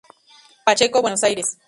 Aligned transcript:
Pacheco, 0.65 1.03
Buenos 1.03 1.21
Aires. 1.23 1.59